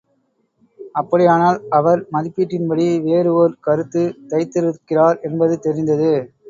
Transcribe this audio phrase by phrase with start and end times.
[0.95, 6.13] அப்படியானால் அவர் மதிப்பீட்டின்படி வேறு ஓர் கருத்து தைத்திருக்கிறார் என்பது தெரிந்தது.